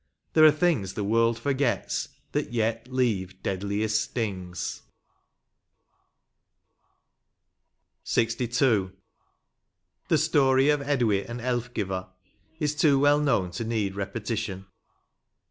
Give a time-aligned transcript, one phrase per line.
[0.33, 4.81] —there are things The world forgets that yet leave deadliest stings.
[8.11, 8.95] 124 LXII.
[10.07, 12.09] The story of Edwy and Elfgiva
[12.59, 14.65] is too well knowQ to need repetition.